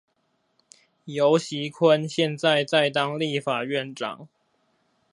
[1.03, 4.27] 游錫堃現在在當立法院長